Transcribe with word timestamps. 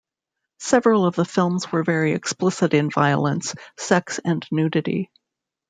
Several 0.57 1.05
of 1.05 1.15
the 1.15 1.25
films 1.25 1.71
were 1.71 1.83
very 1.83 2.13
explicit 2.13 2.73
in 2.73 2.89
violence, 2.89 3.53
sex 3.77 4.19
and 4.25 4.43
nudity. 4.51 5.11